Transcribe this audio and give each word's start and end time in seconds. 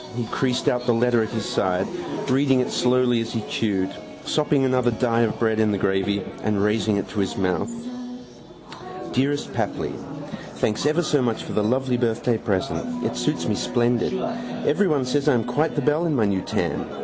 He 0.15 0.23
creased 0.31 0.67
out 0.67 0.87
the 0.87 0.95
letter 0.95 1.21
at 1.21 1.29
his 1.29 1.45
side, 1.47 1.85
reading 2.27 2.59
it 2.59 2.71
slowly 2.71 3.21
as 3.21 3.33
he 3.33 3.43
chewed, 3.47 3.91
sopping 4.25 4.65
another 4.65 4.89
die 4.89 5.19
of 5.19 5.37
bread 5.37 5.59
in 5.59 5.71
the 5.71 5.77
gravy 5.77 6.23
and 6.41 6.63
raising 6.63 6.97
it 6.97 7.07
to 7.09 7.19
his 7.19 7.37
mouth. 7.37 7.69
Dearest 9.13 9.53
Papli 9.53 9.93
Thanks 10.55 10.87
ever 10.87 11.03
so 11.03 11.21
much 11.21 11.43
for 11.43 11.53
the 11.53 11.63
lovely 11.63 11.97
birthday 11.97 12.39
present. 12.39 13.03
It 13.05 13.15
suits 13.15 13.47
me 13.47 13.53
splendid. 13.53 14.11
Everyone 14.65 15.05
says 15.05 15.29
I 15.29 15.35
am 15.35 15.43
quite 15.43 15.75
the 15.75 15.81
belle 15.83 16.07
in 16.07 16.15
my 16.15 16.25
new 16.25 16.41
tam. 16.41 16.87